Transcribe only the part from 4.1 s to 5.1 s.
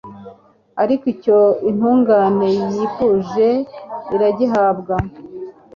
iragihabwa